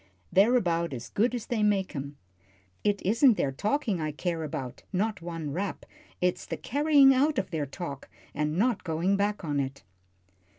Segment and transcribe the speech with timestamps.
[0.33, 2.17] They're about as good as they make 'em.
[2.83, 5.85] It isn't their talking I care about not one rap.
[6.21, 9.83] It's the carrying out of their talk, and not going back on it."